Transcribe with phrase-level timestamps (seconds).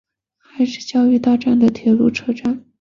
[0.57, 2.65] 爱之里教育大站的铁路车站。